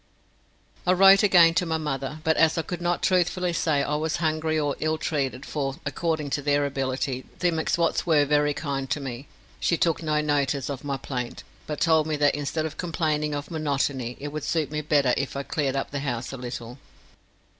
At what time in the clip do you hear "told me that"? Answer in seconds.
11.79-12.33